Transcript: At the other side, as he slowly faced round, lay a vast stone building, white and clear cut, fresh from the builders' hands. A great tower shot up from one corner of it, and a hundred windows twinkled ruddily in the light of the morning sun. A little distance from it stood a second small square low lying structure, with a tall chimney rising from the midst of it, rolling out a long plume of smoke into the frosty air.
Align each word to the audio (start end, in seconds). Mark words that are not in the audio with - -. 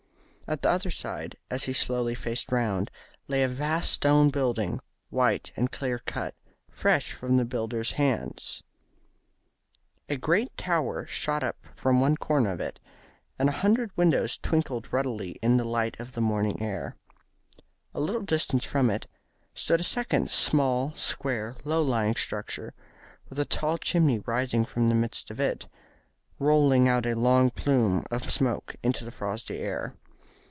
At 0.47 0.63
the 0.63 0.69
other 0.69 0.91
side, 0.91 1.37
as 1.49 1.63
he 1.63 1.71
slowly 1.71 2.13
faced 2.13 2.51
round, 2.51 2.91
lay 3.29 3.41
a 3.41 3.47
vast 3.47 3.89
stone 3.89 4.29
building, 4.29 4.81
white 5.09 5.53
and 5.55 5.71
clear 5.71 5.99
cut, 5.99 6.35
fresh 6.69 7.13
from 7.13 7.37
the 7.37 7.45
builders' 7.45 7.93
hands. 7.93 8.61
A 10.09 10.17
great 10.17 10.57
tower 10.57 11.05
shot 11.07 11.41
up 11.41 11.55
from 11.73 12.01
one 12.01 12.17
corner 12.17 12.51
of 12.51 12.59
it, 12.59 12.81
and 13.39 13.47
a 13.47 13.51
hundred 13.53 13.95
windows 13.95 14.37
twinkled 14.37 14.91
ruddily 14.91 15.39
in 15.41 15.55
the 15.55 15.63
light 15.63 15.97
of 16.01 16.11
the 16.11 16.19
morning 16.21 16.57
sun. 16.59 16.95
A 17.93 18.01
little 18.01 18.21
distance 18.21 18.65
from 18.65 18.89
it 18.89 19.07
stood 19.53 19.79
a 19.79 19.83
second 19.85 20.29
small 20.29 20.93
square 20.95 21.55
low 21.63 21.81
lying 21.81 22.15
structure, 22.15 22.73
with 23.29 23.39
a 23.39 23.45
tall 23.45 23.77
chimney 23.77 24.19
rising 24.19 24.65
from 24.65 24.89
the 24.89 24.95
midst 24.95 25.31
of 25.31 25.39
it, 25.39 25.67
rolling 26.39 26.89
out 26.89 27.05
a 27.05 27.15
long 27.15 27.51
plume 27.51 28.03
of 28.11 28.29
smoke 28.29 28.75
into 28.83 29.05
the 29.05 29.11
frosty 29.11 29.57
air. 29.59 29.95